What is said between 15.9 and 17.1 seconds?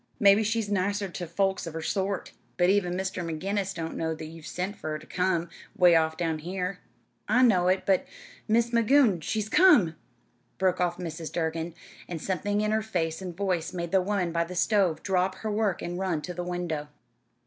run to the window.